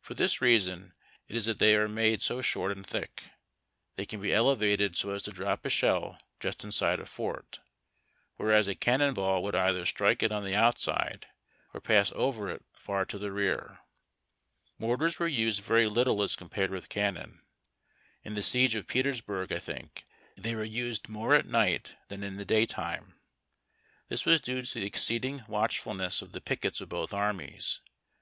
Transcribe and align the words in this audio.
For 0.00 0.14
this 0.14 0.40
reason 0.40 0.94
it 1.26 1.36
is 1.36 1.44
that 1.44 1.58
they 1.58 1.76
are 1.76 1.88
made 1.90 2.22
so 2.22 2.40
short 2.40 2.72
and 2.72 2.86
thick. 2.86 3.24
They 3.96 4.06
can 4.06 4.18
be 4.18 4.32
elevated 4.32 4.96
so 4.96 5.10
as 5.10 5.20
to 5.24 5.30
drop 5.30 5.66
a 5.66 5.68
shell 5.68 6.18
just 6.40 6.64
inside 6.64 7.00
a 7.00 7.04
fort, 7.04 7.60
whereas 8.36 8.66
a 8.66 8.74
cannon 8.74 9.12
ball 9.12 9.42
would 9.42 9.54
either 9.54 9.84
strike 9.84 10.22
it 10.22 10.32
on 10.32 10.42
the 10.42 10.54
outside, 10.54 11.26
or 11.74 11.82
pass 11.82 12.10
over 12.14 12.48
it 12.48 12.64
far 12.78 13.04
to 13.04 13.18
the 13.18 13.30
rear. 13.30 13.80
Mortars 14.78 15.18
were 15.18 15.26
used 15.28 15.60
very 15.60 15.84
little 15.84 16.22
as 16.22 16.34
compared 16.34 16.70
with 16.70 16.88
cannon. 16.88 17.42
In 18.22 18.34
the 18.34 18.42
siege 18.42 18.74
of 18.74 18.86
Petersburg, 18.88 19.52
I 19.52 19.58
think, 19.58 20.04
they 20.34 20.54
were 20.54 20.64
used 20.64 21.10
more 21.10 21.34
at 21.34 21.44
night 21.44 21.94
than 22.08 22.22
in 22.22 22.38
the 22.38 22.46
daytime. 22.46 23.20
Tins 24.08 24.24
was 24.24 24.40
due 24.40 24.62
to 24.62 24.74
the 24.80 24.86
exceeding 24.86 25.42
watchfulness 25.46 26.22
of 26.22 26.32
the 26.32 26.40
pickets 26.40 26.80
of 26.80 26.88
both 26.88 27.12
armies. 27.12 27.82